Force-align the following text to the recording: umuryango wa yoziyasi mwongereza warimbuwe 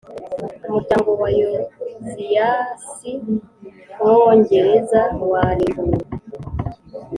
umuryango 0.67 1.09
wa 1.21 1.29
yoziyasi 1.39 3.11
mwongereza 3.95 5.01
warimbuwe 5.31 5.97